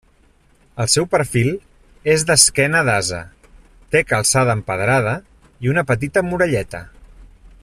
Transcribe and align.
El 0.83 0.87
seu 0.93 1.05
perfil 1.11 1.49
és 2.13 2.25
d'esquena 2.31 2.81
d'ase, 2.89 3.21
té 3.97 4.03
calçada 4.13 4.59
empedrada 4.61 5.17
i 5.67 5.75
una 5.75 5.89
petita 5.93 6.29
muralleta. 6.33 6.87